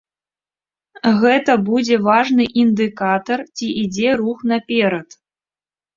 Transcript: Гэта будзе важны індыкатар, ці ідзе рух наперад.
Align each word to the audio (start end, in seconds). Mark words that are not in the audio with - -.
Гэта 1.23 1.51
будзе 1.67 1.99
важны 2.07 2.43
індыкатар, 2.63 3.39
ці 3.55 3.65
ідзе 3.83 4.09
рух 4.23 4.37
наперад. 4.53 5.07